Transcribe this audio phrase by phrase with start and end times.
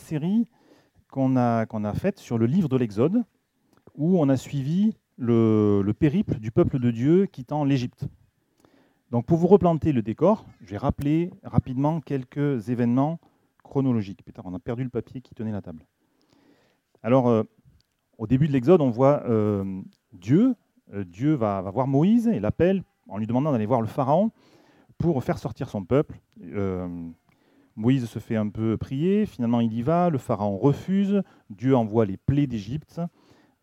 [0.00, 0.46] série
[1.10, 3.24] qu'on a, qu'on a faite sur le livre de l'Exode,
[3.94, 8.06] où on a suivi le, le périple du peuple de Dieu quittant l'Égypte.
[9.10, 13.18] Donc pour vous replanter le décor, je vais rappeler rapidement quelques événements
[13.62, 14.24] chronologiques.
[14.44, 15.84] On a perdu le papier qui tenait la table.
[17.02, 17.42] Alors, euh,
[18.18, 19.80] au début de l'Exode, on voit euh,
[20.12, 20.54] Dieu.
[20.92, 24.30] Euh, Dieu va voir Moïse et l'appelle en lui demandant d'aller voir le Pharaon
[24.98, 26.20] pour faire sortir son peuple.
[27.78, 32.06] Moïse se fait un peu prier, finalement il y va, le Pharaon refuse, Dieu envoie
[32.06, 33.00] les plaies d'Égypte,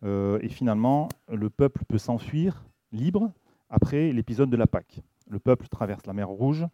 [0.04, 3.30] euh, et finalement le peuple peut s'enfuir libre
[3.68, 5.02] après l'épisode de la Pâque.
[5.28, 6.66] Le peuple traverse la mer Rouge,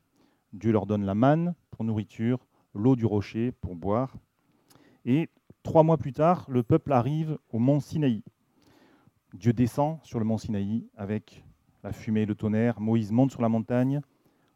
[0.53, 4.15] Dieu leur donne la manne pour nourriture, l'eau du rocher pour boire,
[5.05, 5.29] et
[5.65, 8.23] trois mois plus tard, le peuple arrive au mont Sinaï.
[9.35, 11.45] Dieu descend sur le mont Sinaï avec
[11.83, 14.01] la fumée et le tonnerre, Moïse monte sur la montagne,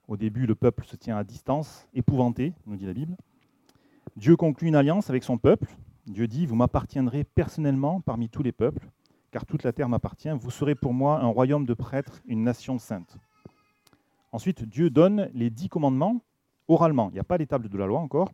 [0.09, 3.17] au début, le peuple se tient à distance, épouvanté, nous dit la Bible.
[4.17, 5.69] Dieu conclut une alliance avec son peuple.
[6.07, 8.89] Dieu dit, vous m'appartiendrez personnellement parmi tous les peuples,
[9.33, 10.31] car toute la terre m'appartient.
[10.39, 13.19] Vous serez pour moi un royaume de prêtres, une nation sainte.
[14.31, 16.21] Ensuite, Dieu donne les dix commandements
[16.69, 17.09] oralement.
[17.11, 18.31] Il n'y a pas les tables de la loi encore.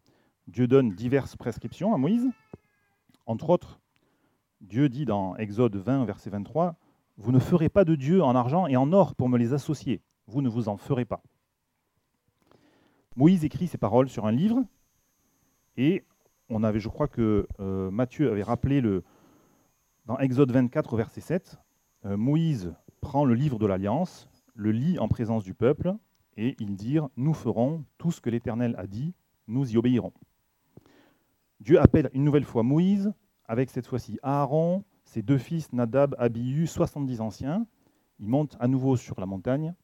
[0.49, 2.29] Dieu donne diverses prescriptions à Moïse.
[3.27, 3.81] Entre autres,
[4.61, 6.77] Dieu dit dans Exode 20, verset 23,
[7.17, 10.03] Vous ne ferez pas de Dieu en argent et en or pour me les associer.
[10.27, 11.23] Vous ne vous en ferez pas.
[13.17, 14.65] Moïse écrit ces paroles sur un livre
[15.77, 16.05] et
[16.49, 19.05] on avait, je crois que euh, Matthieu avait rappelé le,
[20.07, 21.59] dans Exode 24, verset 7,
[22.05, 25.95] euh, Moïse prend le livre de l'Alliance, le lit en présence du peuple
[26.37, 29.15] et il dit Nous ferons tout ce que l'Éternel a dit,
[29.47, 30.13] nous y obéirons.
[31.61, 33.13] Dieu appelle une nouvelle fois Moïse,
[33.47, 37.67] avec cette fois-ci Aaron, ses deux fils Nadab, Abihu, 70 anciens.
[38.19, 39.75] Ils montent à nouveau sur la montagne,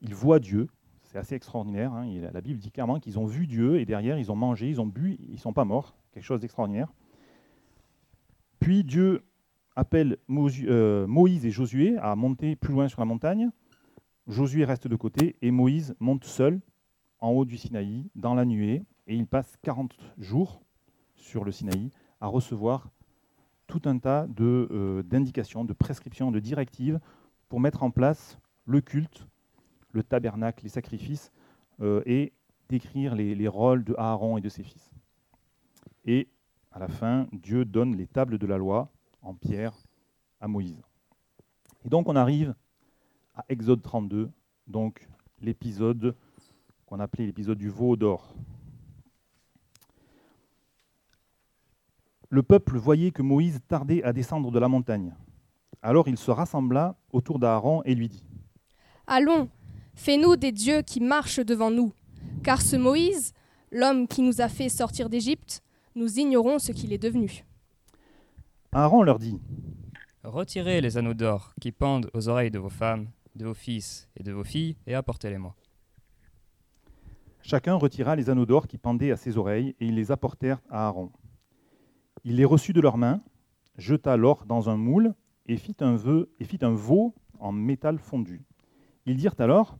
[0.00, 0.68] ils voient Dieu,
[1.10, 1.92] c'est assez extraordinaire.
[1.92, 2.06] Hein.
[2.32, 4.86] La Bible dit clairement qu'ils ont vu Dieu et derrière, ils ont mangé, ils ont
[4.86, 5.96] bu, ils ne sont pas morts.
[6.12, 6.92] Quelque chose d'extraordinaire.
[8.60, 9.24] Puis Dieu
[9.74, 13.50] appelle euh, Moïse et Josué à monter plus loin sur la montagne.
[14.28, 16.60] Josué reste de côté et Moïse monte seul
[17.18, 20.62] en haut du Sinaï, dans la nuée, et il passe 40 jours
[21.16, 21.90] sur le Sinaï
[22.20, 22.88] à recevoir
[23.66, 27.00] tout un tas euh, d'indications, de, de prescriptions, de directives
[27.48, 29.26] pour mettre en place le culte
[29.92, 31.32] le tabernacle, les sacrifices,
[31.80, 32.32] euh, et
[32.68, 34.90] décrire les, les, rôles de Aaron et de ses fils.
[36.04, 36.28] Et
[36.70, 38.90] à la fin, Dieu donne les tables de la loi
[39.22, 39.74] en pierre
[40.40, 40.82] à Moïse.
[41.84, 42.54] Et donc on arrive
[43.34, 44.30] à Exode 32,
[44.66, 45.08] donc
[45.40, 46.14] l'épisode
[46.86, 48.34] qu'on appelait l'épisode du veau d'or.
[52.28, 55.14] Le peuple voyait que Moïse tardait à descendre de la montagne.
[55.82, 58.24] Alors il se rassembla autour d'Aaron et lui dit
[59.06, 59.48] Allons,
[60.02, 61.92] Fais-nous des dieux qui marchent devant nous,
[62.42, 63.34] car ce Moïse,
[63.70, 65.62] l'homme qui nous a fait sortir d'Égypte,
[65.94, 67.44] nous ignorons ce qu'il est devenu.
[68.72, 69.38] Aaron leur dit
[70.24, 74.22] Retirez les anneaux d'or qui pendent aux oreilles de vos femmes, de vos fils et
[74.22, 75.54] de vos filles, et apportez-les-moi.
[77.42, 80.86] Chacun retira les anneaux d'or qui pendaient à ses oreilles, et ils les apportèrent à
[80.86, 81.12] Aaron.
[82.24, 83.20] Il les reçut de leurs mains,
[83.76, 85.12] jeta l'or dans un moule,
[85.44, 88.46] et fit un, vœu, et fit un veau en métal fondu.
[89.04, 89.78] Ils dirent alors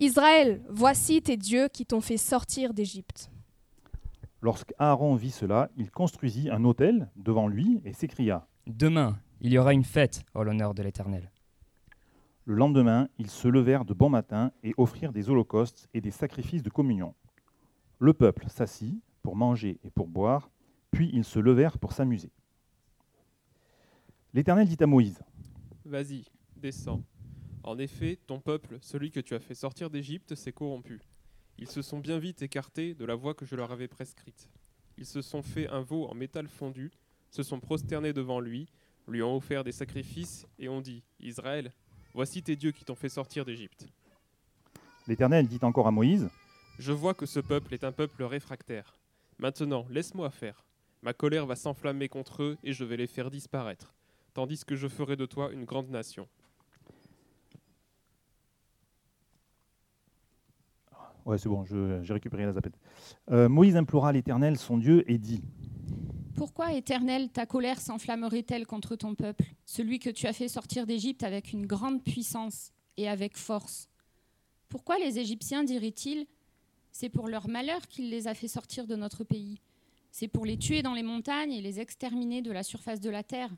[0.00, 3.32] Israël, voici tes dieux qui t'ont fait sortir d'Égypte.
[4.40, 9.72] Lorsqu'Aaron vit cela, il construisit un autel devant lui et s'écria Demain, il y aura
[9.72, 11.32] une fête en l'honneur de l'Éternel.
[12.44, 16.62] Le lendemain, ils se levèrent de bon matin et offrirent des holocaustes et des sacrifices
[16.62, 17.14] de communion.
[17.98, 20.48] Le peuple s'assit pour manger et pour boire,
[20.92, 22.30] puis ils se levèrent pour s'amuser.
[24.32, 25.20] L'Éternel dit à Moïse
[25.84, 26.24] Vas-y,
[26.56, 27.02] descends.
[27.62, 31.00] En effet, ton peuple, celui que tu as fait sortir d'Égypte, s'est corrompu.
[31.58, 34.48] Ils se sont bien vite écartés de la voie que je leur avais prescrite.
[34.96, 36.90] Ils se sont fait un veau en métal fondu,
[37.30, 38.68] se sont prosternés devant lui,
[39.06, 41.72] lui ont offert des sacrifices et ont dit Israël,
[42.14, 43.86] voici tes dieux qui t'ont fait sortir d'Égypte.
[45.06, 46.28] L'Éternel dit encore à Moïse
[46.78, 48.98] Je vois que ce peuple est un peuple réfractaire.
[49.38, 50.64] Maintenant, laisse-moi faire.
[51.02, 53.94] Ma colère va s'enflammer contre eux et je vais les faire disparaître,
[54.34, 56.28] tandis que je ferai de toi une grande nation.
[61.28, 62.80] Ouais, c'est bon, j'ai récupéré la zapette.
[63.30, 65.42] Euh, Moïse implora l'Éternel, son Dieu, et dit
[66.34, 71.22] Pourquoi, Éternel, ta colère s'enflammerait-elle contre ton peuple, celui que tu as fait sortir d'Égypte
[71.22, 73.90] avec une grande puissance et avec force?
[74.70, 76.26] Pourquoi les Égyptiens diraient-ils
[76.92, 79.60] C'est pour leur malheur qu'il les a fait sortir de notre pays?
[80.10, 83.22] C'est pour les tuer dans les montagnes et les exterminer de la surface de la
[83.22, 83.54] terre?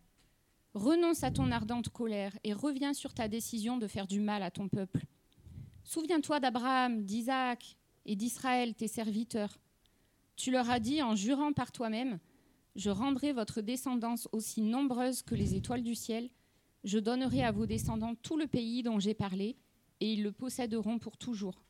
[0.75, 4.51] Renonce à ton ardente colère et reviens sur ta décision de faire du mal à
[4.51, 5.05] ton peuple.
[5.85, 9.59] Souviens-toi d'Abraham, d'Isaac et d'Israël, tes serviteurs.
[10.37, 12.19] Tu leur as dit en jurant par toi-même,
[12.77, 16.31] Je rendrai votre descendance aussi nombreuse que les étoiles du ciel,
[16.85, 19.57] je donnerai à vos descendants tout le pays dont j'ai parlé,
[20.01, 21.61] et ils le posséderont pour toujours.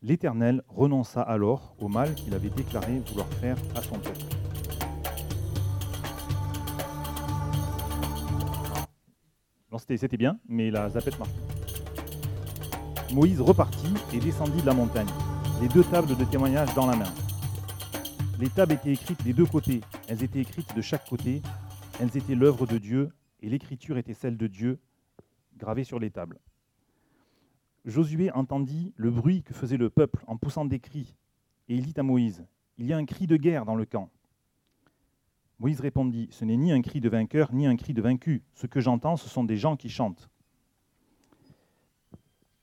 [0.00, 4.24] L'Éternel renonça alors au mal qu'il avait déclaré vouloir faire à son peuple.
[9.96, 11.30] C'était bien, mais la zapette marche.
[13.12, 15.08] Moïse repartit et descendit de la montagne,
[15.62, 17.12] les deux tables de témoignage dans la main.
[18.38, 21.40] Les tables étaient écrites des deux côtés, elles étaient écrites de chaque côté,
[22.00, 23.10] elles étaient l'œuvre de Dieu,
[23.40, 24.78] et l'écriture était celle de Dieu,
[25.56, 26.38] gravée sur les tables.
[27.86, 31.16] Josué entendit le bruit que faisait le peuple en poussant des cris,
[31.68, 32.44] et il dit à Moïse,
[32.76, 34.10] Il y a un cri de guerre dans le camp.
[35.60, 38.44] Moïse répondit, Ce n'est ni un cri de vainqueur, ni un cri de vaincu.
[38.52, 40.28] Ce que j'entends, ce sont des gens qui chantent.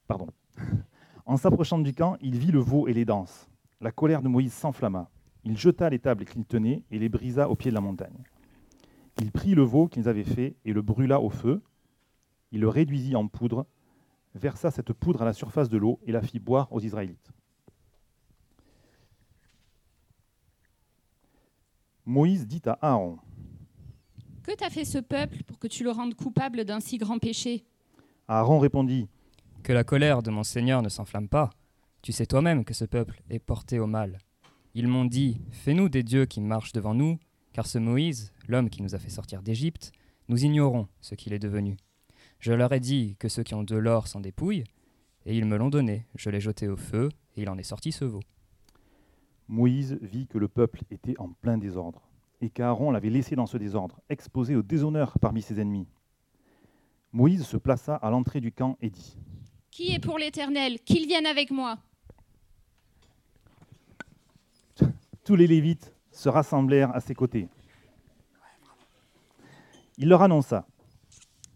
[0.07, 0.27] Pardon.
[1.25, 3.49] En s'approchant du camp, il vit le veau et les danses.
[3.81, 5.09] La colère de Moïse s'enflamma.
[5.43, 8.23] Il jeta les tables qu'il tenait et les brisa au pied de la montagne.
[9.21, 11.63] Il prit le veau qu'ils avaient fait et le brûla au feu.
[12.51, 13.65] Il le réduisit en poudre,
[14.35, 17.31] versa cette poudre à la surface de l'eau et la fit boire aux Israélites.
[22.05, 23.17] Moïse dit à Aaron,
[24.43, 27.65] Que t'a fait ce peuple pour que tu le rendes coupable d'un si grand péché?
[28.27, 29.07] Aaron répondit,
[29.65, 31.49] Que la colère de mon Seigneur ne s'enflamme pas.
[32.03, 34.19] Tu sais toi-même que ce peuple est porté au mal.
[34.75, 37.17] Ils m'ont dit, Fais-nous des dieux qui marchent devant nous,
[37.51, 39.91] car ce Moïse, l'homme qui nous a fait sortir d'Égypte,
[40.27, 41.77] nous ignorons ce qu'il est devenu.
[42.37, 44.65] Je leur ai dit que ceux qui ont de l'or s'en dépouillent,
[45.25, 46.05] et ils me l'ont donné.
[46.13, 48.21] Je l'ai jeté au feu, et il en est sorti ce veau.
[49.47, 52.07] Moïse vit que le peuple était en plein désordre,
[52.39, 55.87] et qu'Aaron l'avait laissé dans ce désordre, exposé au déshonneur parmi ses ennemis.
[57.13, 59.17] Moïse se plaça à l'entrée du camp et dit,
[59.75, 61.77] Qui est pour l'Éternel Qu'il vienne avec moi.
[65.25, 67.49] Tous les Lévites se rassemblèrent à ses côtés.
[69.97, 70.65] Il leur annonça,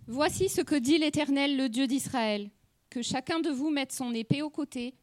[0.06, 2.50] Voici ce que dit l'Éternel, le Dieu d'Israël.
[2.89, 4.95] Que chacun de vous mette son épée au côté,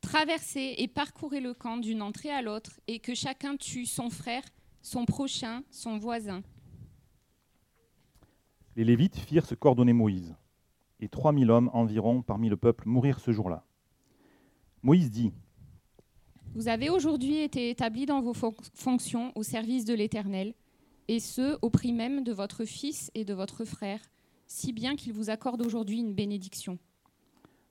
[0.00, 4.42] traversez et parcourez le camp d'une entrée à l'autre, et que chacun tue son frère,
[4.82, 6.42] son prochain, son voisin.
[8.74, 10.34] Les Lévites firent ce qu'ordonnait Moïse,
[11.00, 13.64] et trois mille hommes environ parmi le peuple mourirent ce jour-là.
[14.82, 15.32] Moïse dit,
[16.54, 20.54] Vous avez aujourd'hui été établis dans vos fon- fonctions au service de l'Éternel,
[21.08, 24.00] et ce, au prix même de votre fils et de votre frère,
[24.46, 26.78] si bien qu'il vous accorde aujourd'hui une bénédiction.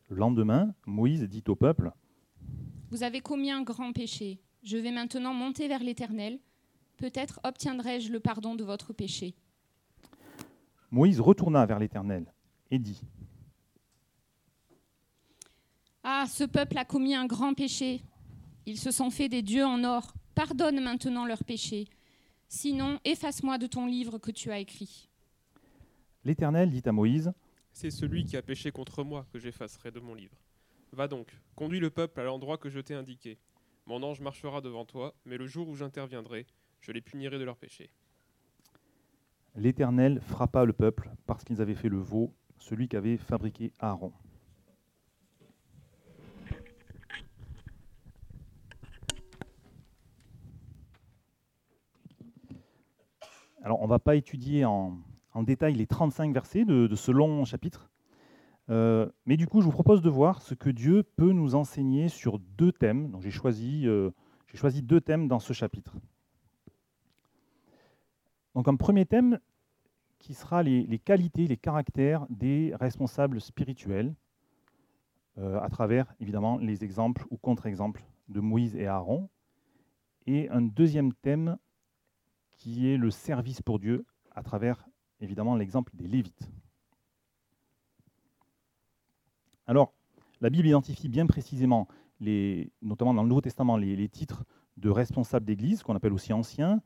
[0.10, 1.92] Le lendemain, Moïse dit au peuple,
[2.90, 4.40] Vous avez commis un grand péché.
[4.64, 6.40] Je vais maintenant monter vers l'Éternel.
[6.98, 9.36] Peut-être obtiendrai-je le pardon de votre péché.
[10.92, 12.34] Moïse retourna vers l'Éternel
[12.72, 13.02] et dit,
[16.10, 18.02] Ah, ce peuple a commis un grand péché.
[18.66, 20.14] Ils se sont fait des dieux en or.
[20.36, 21.90] Pardonne maintenant leur péché.
[22.48, 25.10] Sinon, efface-moi de ton livre que tu as écrit.
[26.24, 27.34] L'Éternel dit à Moïse,
[27.74, 30.38] C'est celui qui a péché contre moi que j'effacerai de mon livre.
[30.94, 31.28] Va donc,
[31.58, 33.38] conduis le peuple à l'endroit que je t'ai indiqué.
[33.86, 36.48] Mon ange marchera devant toi, mais le jour où j'interviendrai,
[36.80, 37.90] je les punirai de leur péché.
[39.56, 44.14] L'Éternel frappa le peuple parce qu'ils avaient fait le veau, celui qu'avait fabriqué Aaron.
[53.68, 54.98] Alors, on ne va pas étudier en,
[55.42, 57.92] détail les 35 versets de, ce long chapitre,
[58.70, 62.08] Euh, mais du coup, je vous propose de voir ce que Dieu peut nous enseigner
[62.08, 63.12] sur deux thèmes.
[63.12, 64.12] Donc, j'ai choisi, euh,
[64.48, 65.98] j'ai choisi deux thèmes dans ce chapitre.
[68.56, 69.38] Donc, un premier thème
[70.18, 74.16] qui sera les, les qualités, les caractères des responsables spirituels,
[75.40, 79.28] euh, à travers évidemment les exemples ou contre-exemples de Moïse et Aaron.
[80.26, 81.58] Et un deuxième thème
[82.58, 84.86] qui est le service pour Dieu, à travers
[85.20, 86.52] évidemment l'exemple des Lévites.
[89.66, 89.94] Alors,
[90.42, 91.88] la Bible identifie bien précisément,
[92.20, 94.46] les, notamment dans le Nouveau Testament, les, titres
[94.78, 96.82] de responsables d'Église, qu'on appelle aussi anciens.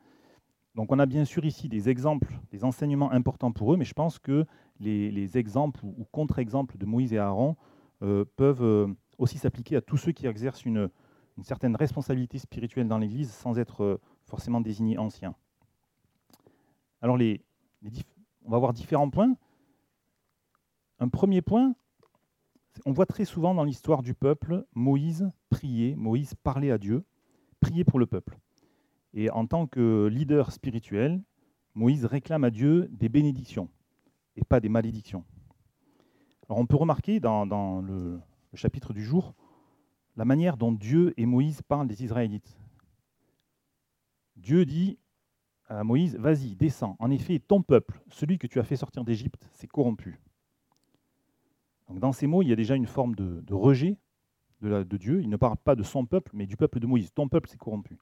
[0.75, 3.93] Donc on a bien sûr ici des exemples, des enseignements importants pour eux, mais je
[3.93, 4.45] pense que
[4.79, 7.57] les, les exemples ou, contre-exemples de Moïse et Aaron
[8.03, 8.87] euh, peuvent euh,
[9.17, 10.89] aussi s'appliquer à tous ceux qui exercent une,
[11.37, 15.35] une certaine responsabilité spirituelle dans l'Église sans être euh, forcément désignés anciens.
[17.01, 17.17] Alors
[18.45, 19.35] on va voir différents points.
[20.99, 21.73] Un premier point,
[22.85, 27.03] on voit très souvent dans l'histoire du peuple Moïse prier, Moïse parler à Dieu,
[27.59, 28.37] prier pour le peuple.
[29.13, 31.21] Et en tant que leader spirituel,
[31.73, 33.69] Moïse réclame à Dieu des bénédictions
[34.35, 35.25] et pas des malédictions.
[36.47, 38.19] Alors on peut remarquer dans, le
[38.53, 39.33] chapitre du jour
[40.17, 42.57] la manière dont Dieu et Moïse parlent des Israélites.
[44.35, 44.97] Dieu dit
[45.79, 46.95] à Moïse, vas-y, descends.
[46.99, 50.19] En effet, ton peuple, celui que tu as fait sortir d'Égypte, s'est corrompu.
[51.89, 53.97] Dans ces mots, il y a déjà une forme de, rejet
[54.61, 55.21] de, Dieu.
[55.21, 57.13] Il ne parle pas de son peuple, mais du peuple de Moïse.
[57.13, 57.97] Ton peuple s'est corrompu.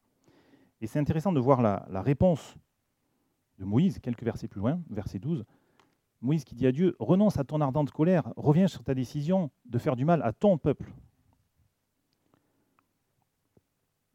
[0.82, 2.56] Et c'est intéressant de voir la réponse
[3.60, 5.46] de Moïse, quelques versets plus loin, verset 12.
[6.22, 9.78] Moïse qui dit à Dieu, renonce à ton ardente colère, reviens sur ta décision de
[9.78, 10.92] faire du mal à ton peuple.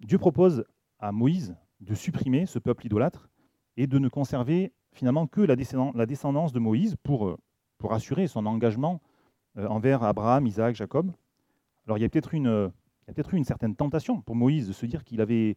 [0.00, 0.64] Dieu propose
[0.98, 3.28] à Moïse de supprimer ce peuple idolâtre
[3.76, 5.56] et de ne conserver finalement que la
[6.06, 7.36] descendance de Moïse pour, euh,
[7.78, 9.00] pour assurer son engagement
[9.56, 11.12] euh, envers Abraham, Isaac, Jacob.
[11.86, 12.72] Alors il y a peut-être une,
[13.06, 15.56] peut eu une certaine tentation pour Moïse de se dire qu'il avait,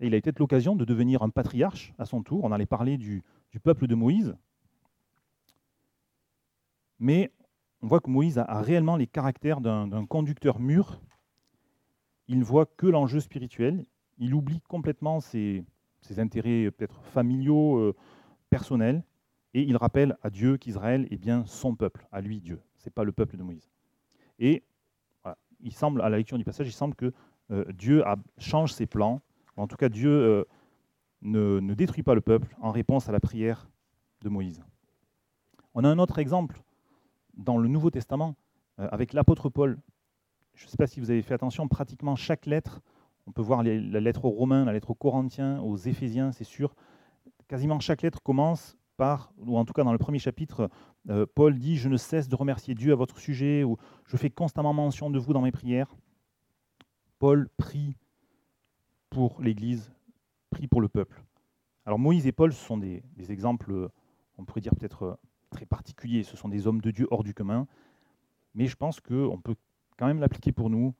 [0.00, 2.44] il a peut-être l'occasion de devenir un patriarche à son tour.
[2.44, 4.36] On allait parler du, du peuple de Moïse.
[6.98, 7.32] Mais
[7.80, 11.00] on voit que Moïse a, réellement les caractères d'un conducteur mûr.
[12.26, 13.86] Il ne voit que l'enjeu spirituel.
[14.18, 15.64] Il oublie complètement ses,
[16.00, 17.94] ses intérêts peut-être familiaux, euh,
[18.50, 19.02] personnels,
[19.54, 22.92] et il rappelle à Dieu qu'Israël est bien son peuple, à lui Dieu, ce n'est
[22.92, 23.68] pas le peuple de Moïse.
[24.38, 24.62] Et
[25.60, 27.12] il semble, à la lecture du passage, il semble que
[27.50, 28.04] euh, Dieu
[28.36, 29.20] change ses plans,
[29.56, 30.44] en tout cas Dieu euh,
[31.22, 33.68] ne, ne, détruit pas le peuple en réponse à la prière
[34.22, 34.62] de Moïse.
[35.74, 36.62] On a un autre exemple
[37.34, 38.36] dans le Nouveau Testament
[38.76, 39.78] avec l'apôtre Paul.
[40.54, 42.80] Je ne sais pas si vous avez fait attention, pratiquement chaque lettre
[43.28, 46.74] on peut voir la lettre aux Romains, la lettre aux Corinthiens, aux Éphésiens, c'est sûr.
[47.46, 50.70] Quasiment chaque lettre commence par, ou en tout cas dans le premier chapitre,
[51.10, 54.30] euh, Paul dit Je ne cesse de remercier Dieu à votre sujet, ou je fais
[54.30, 55.94] constamment mention de vous dans mes prières.
[57.18, 57.98] Paul prie
[59.10, 59.92] pour l'Église,
[60.48, 61.22] prie pour le peuple.
[61.84, 63.90] Alors Moïse et Paul, ce sont des, des exemples,
[64.38, 65.18] on pourrait dire peut-être
[65.50, 67.66] très particuliers, ce sont des hommes de Dieu hors du commun,
[68.54, 69.56] mais je pense qu'on peut
[69.98, 70.94] quand même l'appliquer pour nous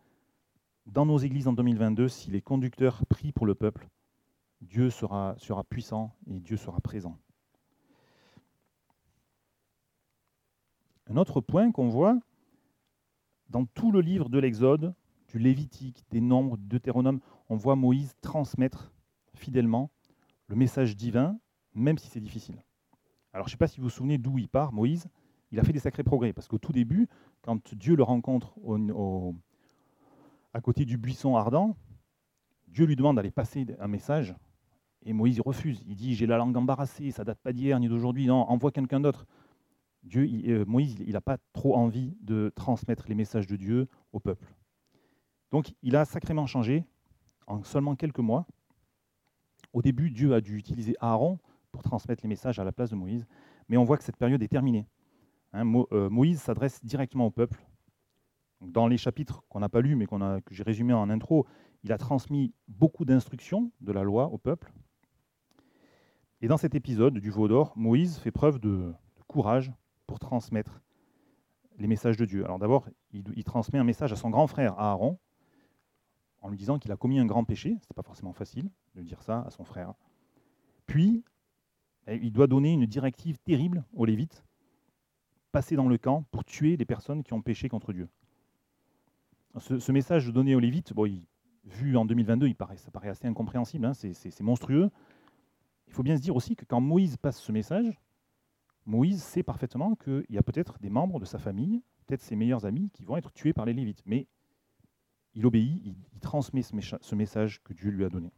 [0.88, 3.88] dans nos églises en 2022, si les conducteurs prient pour le peuple,
[4.62, 5.37] Dieu sera,
[5.68, 7.18] puissant et Dieu sera présent.
[11.07, 12.18] Un autre point qu'on voit
[13.49, 14.95] dans tout le livre de l'Exode,
[15.28, 18.92] du Lévitique, des Nombres, du Deutéronome, on voit Moïse transmettre
[19.35, 19.90] fidèlement
[20.49, 21.38] le message divin,
[21.75, 22.62] même si c'est difficile.
[23.33, 25.09] Alors je ne sais pas si vous vous souvenez d'où il part, Moïse,
[25.50, 27.09] il a fait des sacrés progrès, parce qu'au tout début,
[27.42, 29.35] quand Dieu le rencontre au,
[30.55, 31.76] à côté du buisson ardent,
[32.69, 34.35] Dieu lui demande d'aller passer un message,
[35.02, 35.83] et Moïse refuse.
[35.87, 39.00] Il dit, j'ai la langue embarrassée, ça date pas d'hier ni d'aujourd'hui, non, envoie quelqu'un
[39.00, 39.26] d'autre.
[40.02, 44.21] Dieu, euh, Moïse, il n'a pas trop envie de transmettre les messages de Dieu au
[44.21, 44.55] peuple.
[45.50, 46.85] Donc il a sacrément changé
[47.47, 48.47] en seulement quelques mois.
[49.73, 51.38] Au début, Dieu a dû utiliser Aaron
[51.73, 53.26] pour transmettre les messages à la place de Moïse,
[53.69, 54.87] mais on voit que cette période est terminée.
[55.52, 57.64] Hein, euh, Moïse s'adresse directement au peuple,
[58.60, 61.46] dans les chapitres qu'on n'a pas lus, mais que j'ai résumés en intro,
[61.84, 64.72] il a transmis beaucoup d'instructions de la loi au peuple.
[66.40, 68.92] Et dans cet épisode du veau d'or, Moïse fait preuve de,
[69.26, 69.72] courage
[70.06, 70.80] pour transmettre
[71.78, 72.44] les messages de Dieu.
[72.44, 75.18] Alors d'abord, il, transmet un message à son grand frère Aaron,
[76.40, 77.70] en lui disant qu'il a commis un grand péché.
[77.70, 79.92] Ce n'était pas forcément facile de dire ça à son frère.
[80.86, 81.22] Puis,
[82.06, 84.44] eh, il doit donner une directive terrible aux Lévites,
[85.52, 88.08] passer dans le camp pour tuer les personnes qui ont péché contre Dieu.
[89.60, 90.92] Ce, message donné aux Lévites,
[91.64, 94.90] vu en 2022, il paraît, ça paraît assez incompréhensible, hein, c'est monstrueux.
[95.86, 98.00] Il faut bien se dire aussi que quand Moïse passe ce message,
[98.86, 102.66] Moïse sait parfaitement qu'il y a peut-être des membres de sa famille, peut-être ses meilleurs
[102.66, 104.02] amis, qui vont être tués par les Lévites.
[104.06, 104.26] Mais
[105.34, 108.32] il obéit, il, transmet ce, message que Dieu lui a donné.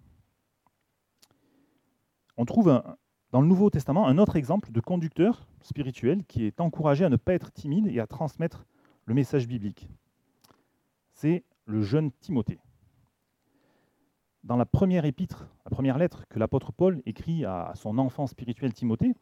[2.36, 2.82] On trouve
[3.30, 7.16] dans le Nouveau Testament un autre exemple de conducteur spirituel qui est encouragé à ne
[7.16, 8.66] pas être timide et à transmettre
[9.06, 9.88] le message biblique
[11.20, 12.58] c'est le jeune Timothée.
[14.42, 18.72] Dans la première épître, la première lettre que l'apôtre Paul écrit à son enfant spirituel
[18.72, 19.12] Timothée,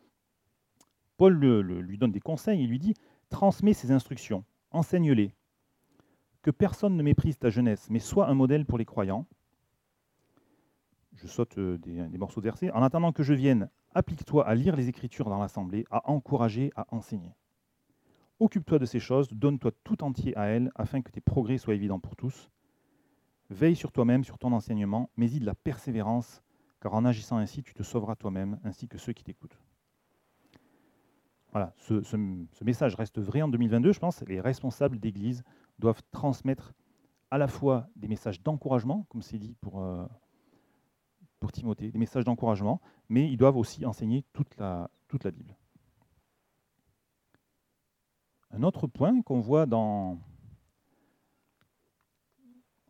[1.16, 2.94] Paul lui donne des conseils, il lui dit
[3.30, 5.34] Transmets ses instructions, enseigne-les,
[6.42, 9.26] que personne ne méprise ta jeunesse, mais sois un modèle pour les croyants.
[11.14, 12.70] Je saute euh, des, des morceaux de versets.
[12.70, 16.86] En attendant que je vienne, applique-toi à lire les Écritures dans l'assemblée, à encourager, à
[16.94, 17.34] enseigner.
[18.40, 21.98] Occupe-toi de ces choses, donne-toi tout entier à elles, afin que tes progrès soient évidents
[21.98, 22.50] pour tous.
[23.50, 26.42] Veille sur toi-même, sur ton enseignement, mais y de la persévérance,
[26.80, 29.58] car en agissant ainsi, tu te sauveras toi-même, ainsi que ceux qui t'écoutent.
[31.50, 34.22] Voilà, ce, message reste vrai en 2022, je pense.
[34.28, 35.42] Les responsables d'Église
[35.78, 36.74] doivent transmettre
[37.30, 40.06] à la fois des messages d'encouragement, comme c'est dit pour, euh,
[41.52, 44.90] Timothée, des messages d'encouragement, mais ils doivent aussi enseigner toute la
[45.32, 45.56] Bible.
[48.50, 50.18] Un autre point qu'on voit dans,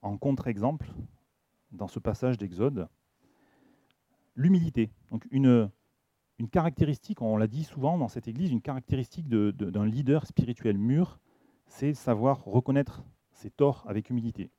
[0.02, 0.90] en contre-exemple
[1.72, 2.88] dans ce passage d'Exode,
[4.36, 4.90] l'humilité.
[5.10, 5.70] Donc une,
[6.50, 11.18] caractéristique, on l'a dit souvent dans cette église, une caractéristique d'un leader spirituel mûr,
[11.66, 14.50] c'est savoir reconnaître ses torts avec humilité.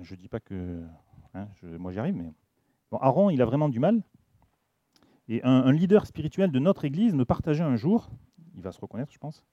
[0.00, 0.86] Je ne dis pas que
[1.34, 2.32] hein, moi j'y arrive, mais
[2.92, 4.02] Aaron, il a vraiment du mal.
[5.30, 8.08] Et un leader spirituel de notre église me partageait un jour,
[8.58, 9.44] il va se reconnaître, je pense.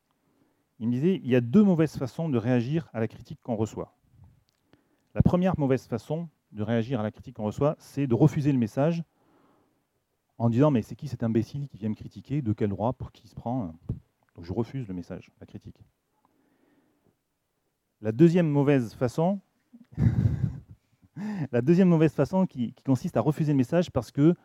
[0.79, 3.55] Il me disait il y a deux mauvaises façons de réagir à la critique qu'on
[3.55, 3.95] reçoit.
[5.13, 8.57] La première mauvaise façon de réagir à la critique qu'on reçoit, c'est de refuser le
[8.57, 9.03] message
[10.37, 13.11] en disant mais c'est qui cet imbécile qui vient me critiquer, de quel droit, pour
[13.11, 13.73] qui il se prend?
[14.35, 15.79] Donc je refuse le message, la critique.
[18.01, 19.39] La deuxième mauvaise façon,
[21.51, 24.35] la deuxième mauvaise façon qui, qui consiste à refuser le message parce que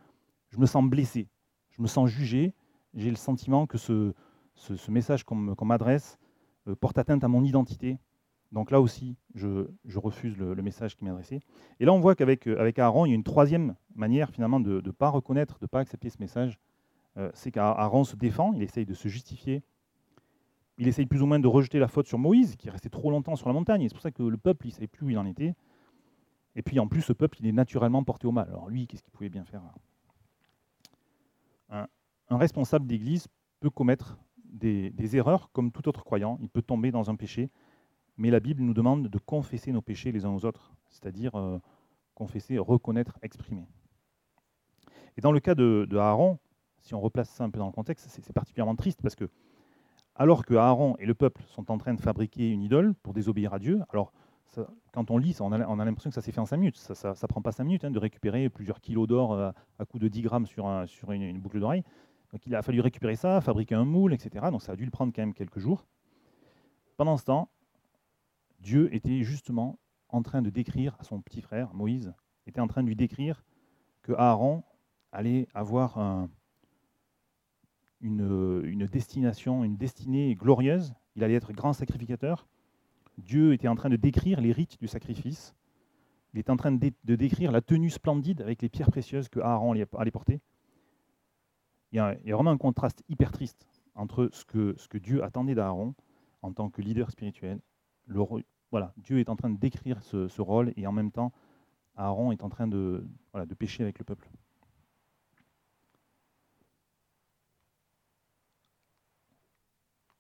[0.50, 1.28] je me sens blessé,
[1.70, 2.54] je me sens jugé,
[2.94, 4.14] j'ai le sentiment que ce,
[4.54, 6.18] ce, message qu'on m'adresse
[6.68, 7.98] euh, porte atteinte à mon identité.
[8.52, 11.40] Donc là aussi, je, refuse le, message qui m'est adressé.
[11.78, 14.82] Et là, on voit qu'avec euh, Aaron, il y a une troisième manière finalement de
[14.84, 16.58] ne pas reconnaître, de ne pas accepter ce message.
[17.16, 19.62] Euh, c'est qu'Aaron se défend, il essaye de se justifier.
[20.78, 23.10] Il essaye plus ou moins de rejeter la faute sur Moïse, qui est resté trop
[23.10, 23.86] longtemps sur la montagne.
[23.88, 25.54] C'est pour ça que le peuple, il ne savait plus où il en était.
[26.56, 28.48] Et puis en plus, ce peuple, il est naturellement porté au mal.
[28.48, 29.62] Alors lui, qu'est-ce qu'il pouvait bien faire
[31.68, 31.86] un,
[32.30, 33.28] un responsable d'église
[33.60, 34.18] peut commettre
[34.52, 36.38] des, erreurs comme tout autre croyant.
[36.40, 37.50] Il peut tomber dans un péché.
[38.16, 41.58] Mais la Bible nous demande de confesser nos péchés les uns aux autres, c'est-à-dire euh,
[42.14, 43.66] confesser, reconnaître, exprimer.
[45.16, 46.38] Et dans le cas de, Aaron,
[46.80, 49.28] si on replace ça un peu dans le contexte, c'est particulièrement triste parce que,
[50.14, 53.54] alors que Aaron et le peuple sont en train de fabriquer une idole pour désobéir
[53.54, 54.12] à Dieu, alors
[54.92, 56.56] quand on lit, ça, on a, on a l'impression que ça s'est fait en 5
[56.56, 56.76] minutes.
[56.76, 59.98] Ça ne prend pas 5 minutes hein, de récupérer plusieurs kilos d'or euh, à coup
[59.98, 61.84] de 10 grammes sur, un- sur une, une boucle d'oreille.
[62.32, 64.46] Donc il a fallu récupérer ça, fabriquer un moule, etc.
[64.50, 65.86] Donc ça a dû le prendre quand même quelques jours.
[66.96, 67.50] Pendant ce temps,
[68.60, 72.12] Dieu était justement en train de décrire à son petit frère, Moïse,
[72.46, 73.42] était en train de lui décrire
[74.02, 74.62] que Aaron
[75.12, 76.28] allait avoir un-
[78.00, 80.94] une, destination, une destinée glorieuse.
[81.16, 82.46] Il allait être grand sacrificateur.
[83.18, 85.54] Dieu était en train de décrire les rites du sacrifice.
[86.32, 89.28] Il était en train de, dé- de décrire la tenue splendide avec les pierres précieuses
[89.28, 90.40] que Aaron allait porter.
[91.92, 95.94] Il y, a, vraiment un contraste hyper triste entre ce que, Dieu attendait d'Aaron
[96.42, 97.60] en tant que leader spirituel
[98.70, 101.32] voilà, Dieu est en train de décrire ce, rôle et en même temps,
[101.96, 104.28] Aaron est en train de, voilà, pécher avec le peuple.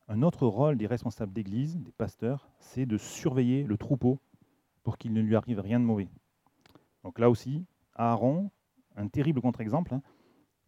[0.08, 4.18] Un autre rôle des responsables d'église, des pasteurs, c'est de surveiller le troupeau
[4.82, 6.08] pour qu'il ne lui arrive rien de mauvais.
[7.04, 8.50] Donc là aussi, Aaron,
[8.96, 10.02] un terrible contre-exemple, hein,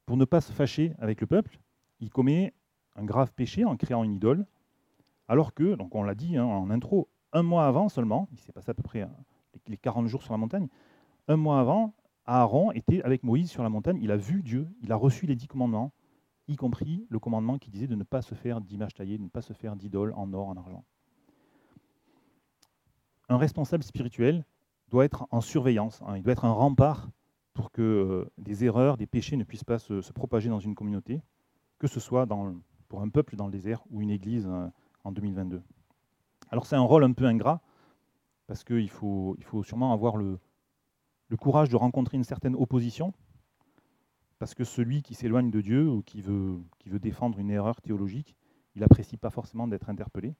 [0.07, 1.59] pour ne pas se fâcher avec le peuple,
[2.01, 2.53] il commet
[2.97, 4.47] un grave péché en créant une idole,
[5.29, 8.53] alors que, donc on l'a dit hein, en intro, un mois avant seulement, il s'est
[8.53, 9.07] passé à peu près euh,
[9.67, 10.69] les 40 jours sur la montagne,
[11.29, 11.95] un mois avant,
[12.27, 15.35] Aaron était avec Moïse sur la montagne, il a vu Dieu, il a reçu les
[15.35, 15.93] dix commandements,
[16.49, 19.29] y compris le commandement qui disait de ne pas se faire d'image taillée, de ne
[19.29, 20.85] pas se faire d'idole en or, en argent.
[23.29, 24.45] Un responsable spirituel
[24.89, 27.11] doit être en surveillance, hein, il doit être un rempart
[27.55, 31.21] pour que euh, des erreurs, des péchés ne puissent pas se, propager dans une communauté,
[31.79, 32.27] que ce soit
[32.89, 34.69] pour un peuple dans le désert ou une église euh,
[35.05, 35.63] en 2022.
[36.51, 37.61] Alors c'est un rôle un peu ingrat,
[38.47, 40.39] parce qu'il faut, il faut sûrement avoir le,
[41.41, 43.15] courage de rencontrer une certaine opposition,
[44.39, 47.81] parce que celui qui s'éloigne de Dieu ou qui veut, qui veut défendre une erreur
[47.81, 48.37] théologique,
[48.75, 50.35] il n'apprécie pas forcément d'être interpellé.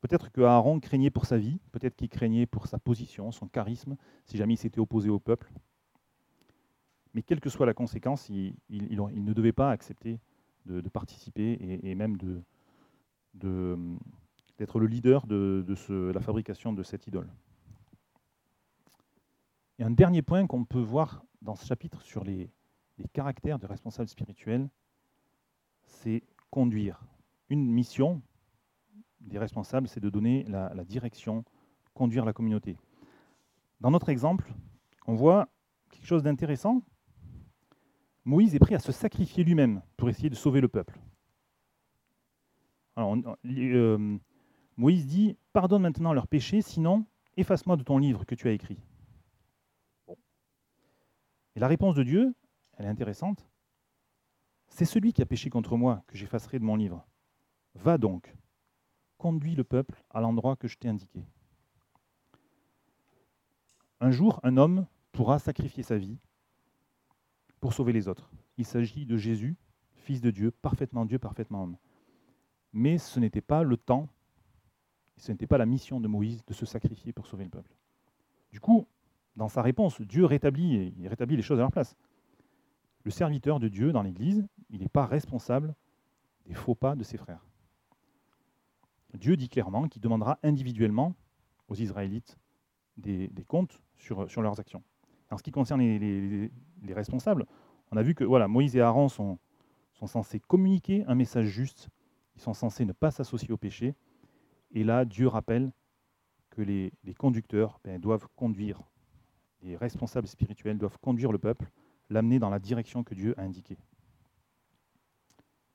[0.00, 3.96] Peut-être que Aaron craignait pour sa vie, peut-être qu'il craignait pour sa position, son charisme,
[4.24, 5.52] si jamais il s'était opposé au peuple.
[7.16, 10.20] Mais quelle que soit la conséquence, il, ne devait pas accepter
[10.66, 12.42] de, de participer et, même de,
[13.32, 13.78] de,
[14.58, 17.32] d'être le leader de, de la fabrication de cette idole.
[19.78, 22.50] Et un dernier point qu'on peut voir dans ce chapitre sur les,
[23.14, 24.68] caractères des responsables spirituels,
[25.86, 27.00] c'est conduire.
[27.48, 28.20] Une mission
[29.22, 31.46] des responsables, c'est de donner la direction,
[31.94, 32.76] conduire la communauté.
[33.80, 34.52] Dans notre exemple,
[35.06, 35.48] on voit
[35.90, 36.82] quelque chose d'intéressant.
[38.26, 40.98] Moïse est prêt à se sacrifier lui-même pour essayer de sauver le peuple.
[42.98, 44.18] Euh,
[44.76, 48.80] Moïse dit Pardonne maintenant leurs péchés, sinon efface-moi de ton livre que tu as écrit.
[51.54, 52.34] Et la réponse de Dieu,
[52.76, 53.46] elle est intéressante.
[54.66, 57.06] C'est celui qui a péché contre moi que j'effacerai de mon livre.
[57.76, 58.34] Va donc,
[59.18, 61.24] conduis le peuple à l'endroit que je t'ai indiqué.
[64.00, 66.18] Un jour, un homme pourra sacrifier sa vie
[67.60, 68.30] pour sauver les autres.
[68.58, 69.56] Il s'agit de Jésus,
[69.94, 71.76] fils de Dieu, parfaitement Dieu, parfaitement homme.
[72.72, 74.08] Mais ce n'était pas le temps,
[75.16, 77.74] ce n'était pas la mission de Moïse de se sacrifier pour sauver le peuple.
[78.52, 78.86] Du coup,
[79.36, 81.96] dans sa réponse, Dieu rétablit, rétablit les choses à leur place.
[83.04, 85.74] Le serviteur de Dieu dans l'Église, il n'est pas responsable
[86.46, 87.44] des faux pas de ses frères.
[89.14, 91.14] Dieu dit clairement qu'il demandera individuellement
[91.68, 92.38] aux Israélites
[92.96, 94.82] des, comptes sur, leurs actions.
[95.30, 96.50] En ce qui concerne les,
[96.94, 97.46] responsables,
[97.90, 99.38] on a vu que voilà, Moïse et Aaron sont,
[99.92, 101.88] censés communiquer un message juste,
[102.36, 103.94] ils sont censés ne pas s'associer au péché,
[104.72, 105.72] et là, Dieu rappelle
[106.50, 108.82] que les, conducteurs ben, doivent conduire,
[109.62, 111.70] les responsables spirituels doivent conduire le peuple,
[112.08, 113.78] l'amener dans la direction que Dieu a indiquée.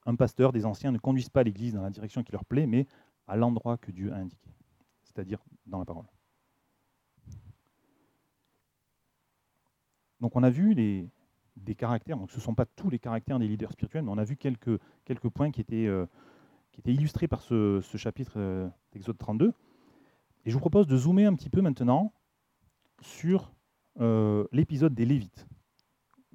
[0.06, 2.86] Un pasteur, des anciens, ne conduisent pas l'Église dans la direction qui leur plaît, mais
[3.28, 4.50] à l'endroit que Dieu a indiqué,
[5.02, 6.06] c'est-à-dire dans la parole.
[10.22, 10.76] Donc on a vu
[11.56, 14.18] des caractères, donc ce ne sont pas tous les caractères des leaders spirituels, mais on
[14.18, 14.78] a vu quelques,
[15.34, 16.06] points qui étaient, euh,
[16.70, 19.52] qui étaient illustrés par ce, chapitre euh, d'Exode 32.
[20.44, 22.12] Et je vous propose de zoomer un petit peu maintenant
[23.00, 23.52] sur
[24.00, 25.48] euh, l'épisode des Lévites.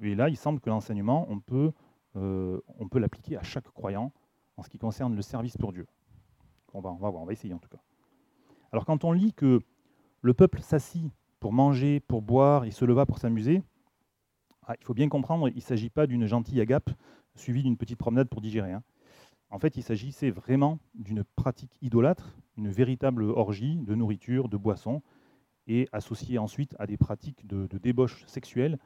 [0.02, 1.71] Et là, il semble que l'enseignement, on peut,
[2.13, 4.12] on peut l'appliquer à chaque croyant
[4.58, 5.88] en ce qui concerne le service pour Dieu.
[6.73, 7.82] On va, on va voir, on va essayer en tout cas.
[8.71, 9.62] Alors quand on lit que
[10.21, 13.63] le peuple s'assit pour manger, pour boire, il se leva pour s'amuser,
[14.67, 16.89] ah, il faut bien comprendre, il ne s'agit pas d'une gentille agape
[17.36, 18.73] suivie d'une petite promenade pour digérer.
[18.73, 18.84] Hein.
[19.49, 25.01] En fait, il s'agissait vraiment d'une pratique idolâtre, une véritable orgie de nourriture, de boissons,
[25.67, 28.77] et associée ensuite à des pratiques de, débauche sexuelle,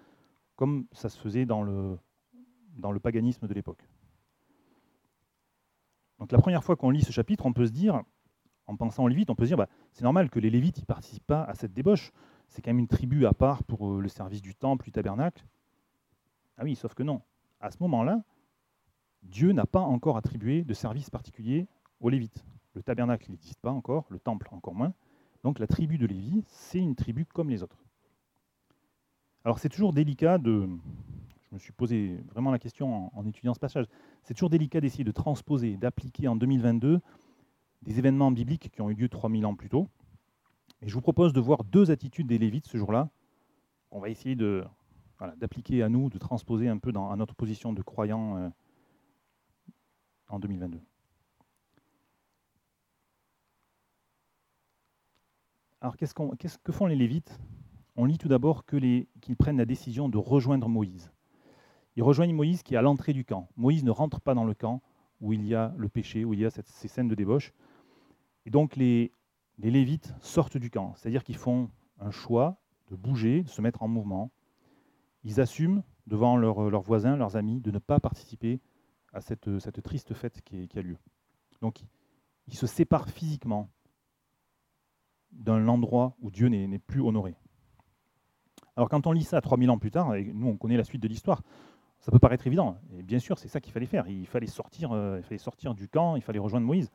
[0.56, 1.98] comme ça se faisait dans le,
[2.78, 3.88] dans le paganisme de l'époque.
[6.20, 8.04] Donc la première fois qu'on lit ce chapitre, on peut se dire,
[8.68, 10.86] en pensant aux Lévites, on peut se dire, bah, c'est normal que les Lévites ne
[10.86, 12.12] participent pas à cette débauche.
[12.50, 15.44] C'est quand même une tribu à part pour euh, le service du temple, du tabernacle.
[16.58, 17.22] Ah oui, sauf que non.
[17.60, 18.24] À ce moment-là,
[19.24, 21.68] Dieu n'a pas encore attribué de service particulier
[22.00, 22.44] aux Lévites.
[22.74, 24.94] Le tabernacle n'existe pas encore, le temple encore moins.
[25.44, 27.84] Donc la tribu de Lévi, c'est une tribu comme les autres.
[29.44, 30.68] Alors c'est toujours délicat de...
[31.50, 33.86] Je me suis posé vraiment la question en, étudiant ce passage.
[34.24, 37.02] C'est toujours délicat d'essayer de transposer, d'appliquer en 2022
[37.82, 39.90] des événements bibliques qui ont eu lieu 3000 ans plus tôt.
[40.82, 43.10] Et je vous propose de voir deux attitudes des Lévites ce jour-là.
[43.92, 44.64] On va essayer de,
[45.38, 48.50] d'appliquer à nous, de transposer un peu dans, à notre position de croyant euh,
[50.30, 50.80] en 2022.
[55.82, 56.14] Alors, qu'est-ce,
[56.60, 57.40] que font les Lévites?
[57.96, 59.08] On lit tout d'abord qu'ils
[59.38, 61.12] prennent la décision de rejoindre Moïse.
[61.96, 63.50] Ils rejoignent Moïse qui est à l'entrée du camp.
[63.58, 64.82] Moïse ne rentre pas dans le camp
[65.20, 67.52] où il y a le péché, où il y a ces scènes de débauche.
[68.46, 69.12] Et donc les
[69.58, 73.88] Lévites sortent du camp, c'est-à-dire qu'ils font un choix de bouger, de se mettre en
[73.88, 74.32] mouvement,
[75.24, 78.60] ils assument devant leurs voisins, leurs amis, de ne pas participer
[79.14, 80.98] à cette, triste fête qui, a lieu.
[81.62, 81.82] Donc,
[82.48, 83.70] ils se séparent physiquement
[85.32, 87.36] d'un endroit où Dieu n'est plus honoré.
[88.76, 91.02] Alors quand on lit ça 3000 ans plus tard, et nous on connaît la suite
[91.02, 91.44] de l'histoire,
[92.00, 92.78] ça peut paraître évident.
[92.94, 94.08] Et bien sûr, c'est ça qu'il fallait faire.
[94.08, 96.90] Il fallait, sortir, euh, il fallait sortir du camp, il fallait rejoindre Moïse.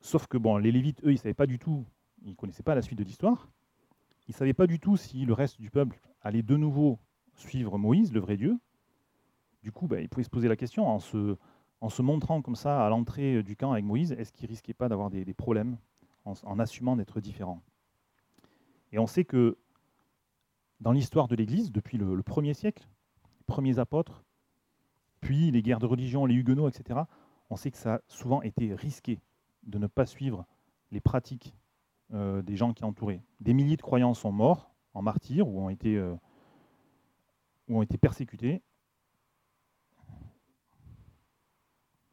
[0.00, 1.84] Sauf que bon, les Lévites, eux, ils ne savaient pas du tout,
[2.22, 3.48] ils ne connaissaient pas la suite de l'histoire.
[4.28, 6.98] Ils ne savaient pas du tout si le reste du peuple allait de nouveau
[7.38, 8.58] suivre Moïse, le vrai Dieu.
[9.62, 11.36] Du coup, bah, il pouvait se poser la question en se,
[11.80, 14.88] en se montrant comme ça à l'entrée du camp avec Moïse, est-ce qu'il risquait pas
[14.88, 15.78] d'avoir des, problèmes
[16.24, 17.62] en, assumant d'être différent?
[18.92, 19.58] Et on sait que
[20.80, 22.88] dans l'histoire de l'Église, depuis le, premier siècle,
[23.38, 24.24] les premiers apôtres,
[25.20, 27.00] puis les guerres de religion, les huguenots, etc.,
[27.50, 29.20] on sait que ça a souvent été risqué
[29.64, 30.46] de ne pas suivre
[30.90, 31.54] les pratiques
[32.12, 33.22] euh, des gens qui entouraient.
[33.40, 36.14] Des milliers de croyants sont morts en martyrs ou ont été euh,
[37.68, 38.62] ou ont été persécutés.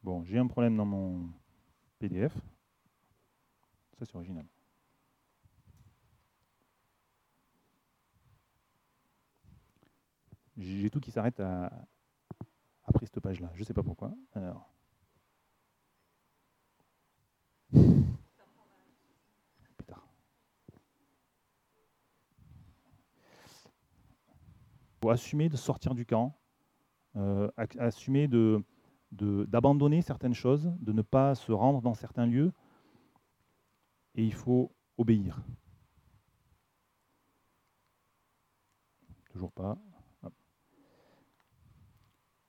[0.02, 1.28] Bon, j'ai un problème dans mon
[1.98, 2.32] PDF.
[3.98, 4.46] Ça, c'est original.
[10.56, 11.40] J'ai tout qui s'arrête
[12.84, 13.50] après cette page-là.
[13.54, 14.14] Je ne sais pas pourquoi.
[14.32, 14.75] Alors.
[25.10, 26.38] Assumer de sortir du camp,
[27.16, 28.62] euh, assumer de,
[29.10, 32.52] d'abandonner certaines choses, de ne pas se rendre dans certains lieux,
[34.14, 35.42] et il faut obéir.
[39.30, 39.78] Toujours pas.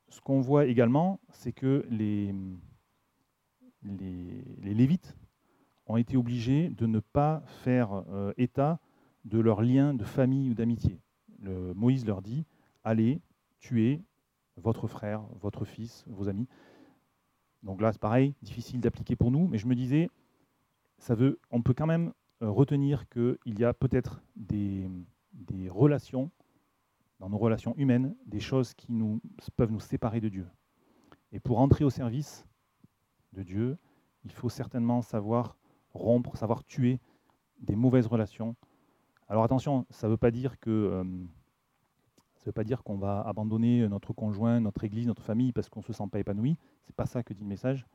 [0.10, 2.34] Ce qu'on voit également, c'est que les,
[3.84, 5.16] les, Lévites
[5.86, 8.80] ont été obligés de ne pas faire euh, état
[9.26, 11.00] de leurs liens de famille ou d'amitié.
[11.40, 12.46] Moïse leur dit,
[12.84, 13.22] allez
[13.60, 14.02] tuer
[14.58, 16.48] votre frère, votre fils, vos amis.
[17.64, 20.10] Donc là, c'est pareil, difficile d'appliquer pour nous, mais je me disais,
[20.98, 24.88] ça veut, on peut quand même euh, retenir qu'il y a peut-être des,
[25.34, 26.32] des relations,
[27.20, 29.22] dans nos relations humaines, des choses qui nous,
[29.56, 30.48] peuvent nous séparer de Dieu.
[31.32, 32.48] Et pour entrer au service
[33.34, 33.78] de Dieu,
[34.24, 35.58] il faut certainement savoir
[35.94, 37.00] rompre, savoir tuer
[37.60, 38.56] des mauvaises relations.
[39.30, 41.04] Alors attention, ça ne veut pas dire que euh,
[42.48, 45.86] veut pas dire qu'on va abandonner notre conjoint, notre église, notre famille parce qu'on ne
[45.86, 46.58] se sent pas épanoui.
[46.86, 47.86] C'est pas ça que dit le message.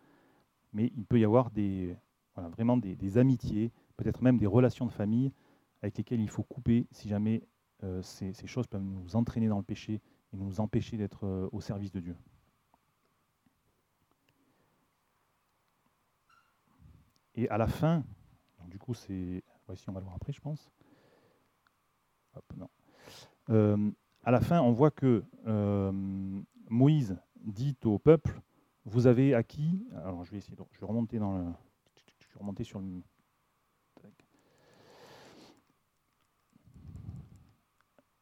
[0.72, 1.50] Mais il peut y avoir
[2.36, 5.32] vraiment des, amitiés, peut-être même des relations de famille
[5.82, 7.42] avec lesquelles il faut couper si jamais
[7.82, 10.00] euh, ces, choses peuvent nous entraîner dans le péché
[10.32, 12.16] et nous empêcher d'être euh, au service de Dieu.
[17.34, 18.04] Et à la fin,
[18.68, 19.42] du coup, c'est.
[19.66, 20.70] Voici, on va le voir après, je pense.
[23.50, 23.90] Euh,
[24.24, 25.24] à la fin, on voit que
[26.68, 28.40] Moïse dit au peuple
[28.84, 29.86] Vous avez acquis.
[30.04, 30.56] Alors, je vais essayer.
[30.72, 31.44] je vais remonter dans le
[32.32, 33.02] vais remonter sur le.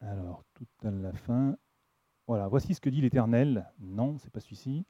[0.01, 1.57] Alors, tout à la fin.
[2.27, 3.70] Voilà, voici ce que dit l'Éternel.
[3.79, 4.87] Non, c'est pas celui-ci.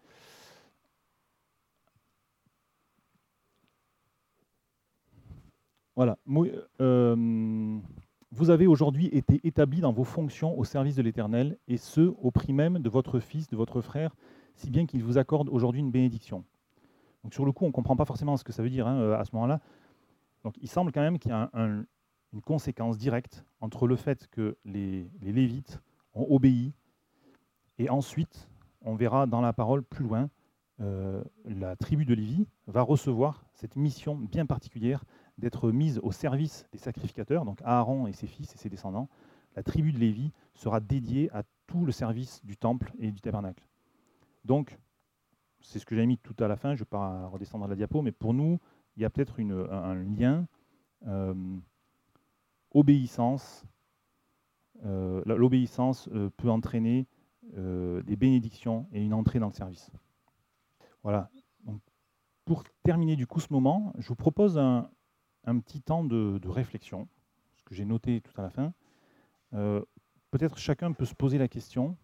[5.96, 6.16] Voilà.
[6.80, 7.80] Euh,
[8.32, 12.30] vous avez aujourd'hui été établis dans vos fonctions au service de l'Éternel, et ce, au
[12.30, 14.14] prix même de votre fils, de votre frère,
[14.54, 16.44] si bien qu'il vous accorde aujourd'hui une bénédiction.
[17.24, 19.00] Donc sur le coup, on ne comprend pas forcément ce que ça veut dire hein,
[19.00, 19.60] euh, à ce moment-là.
[20.44, 24.56] Donc il semble quand même qu'il y a une conséquence directe entre le fait que
[24.64, 25.80] les, Lévites
[26.14, 26.72] ont obéi
[27.78, 28.48] et ensuite,
[28.82, 30.30] on verra dans la parole plus loin,
[30.80, 35.04] euh, la tribu de Lévi va recevoir cette mission bien particulière
[35.38, 39.08] d'être mise au service des sacrificateurs, donc Aaron et ses fils et ses descendants.
[39.56, 43.64] La tribu de Lévi sera dédiée à tout le service du temple et du tabernacle.
[44.44, 44.78] Donc,
[45.60, 47.68] c'est ce que j'ai mis tout à la fin, je ne vais pas redescendre à
[47.68, 48.58] la diapo, mais pour nous,
[48.96, 50.46] il y a peut-être un, lien
[51.06, 51.34] euh,
[52.72, 53.64] obéissance.
[54.84, 57.06] Euh, l'obéissance euh, peut entraîner
[57.52, 59.90] des bénédictions et une entrée dans le service.
[61.02, 61.28] Voilà.
[62.44, 64.88] pour terminer du coup ce moment, je vous propose un,
[65.44, 67.08] petit temps de, réflexion,
[67.56, 68.72] ce que j'ai noté tout à la fin.
[70.30, 71.96] Peut-être chacun peut se poser la question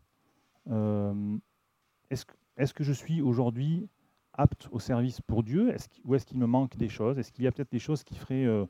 [2.11, 3.89] est-ce que est-ce que je suis aujourd'hui
[4.33, 5.75] apte au service pour Dieu?
[6.05, 7.19] Ou est-ce qu'il me manque des choses?
[7.19, 8.65] Est-ce qu'il y a peut-être des choses qui feraient euh,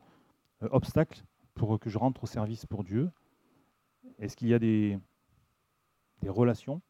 [0.63, 3.09] euh, obstacle pour que je rentre au service pour Dieu?
[4.19, 4.99] Est-ce qu'il y a des,
[6.25, 6.81] relations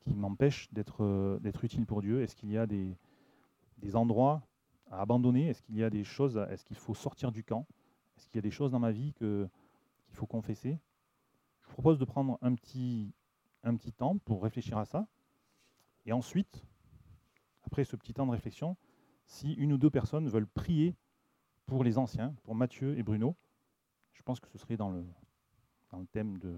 [0.00, 2.22] qui m'empêchent d'être euh, utile pour Dieu?
[2.22, 2.96] Est-ce qu'il y a des
[3.94, 4.42] endroits
[5.00, 5.48] abandonner?
[5.48, 7.66] Est-ce qu'il y a des choses, est-ce qu'il faut sortir du camp?
[8.16, 9.48] Est-ce qu'il y a des choses dans ma vie qu'il
[10.10, 10.78] faut confesser?
[11.62, 13.12] Je vous propose de prendre un petit,
[13.62, 15.06] un petit temps pour réfléchir à ça.
[16.06, 16.64] Et ensuite,
[17.64, 18.76] après ce petit temps de réflexion,
[19.26, 20.96] si une ou deux personnes veulent prier
[21.66, 23.36] pour les anciens, pour Mathieu et Bruno,
[24.12, 25.04] je pense que ce serait dans le,
[25.90, 26.54] dans le thème de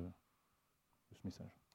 [1.12, 1.65] ce message.